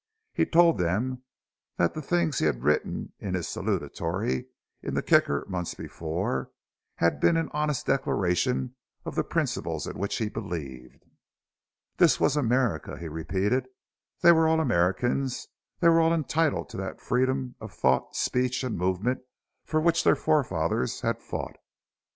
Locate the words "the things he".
1.93-2.47